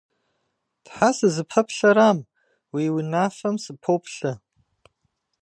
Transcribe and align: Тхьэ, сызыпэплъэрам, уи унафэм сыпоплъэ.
Тхьэ, 0.85 1.09
сызыпэплъэрам, 1.17 2.19
уи 2.73 2.85
унафэм 2.97 3.55
сыпоплъэ. 3.63 4.31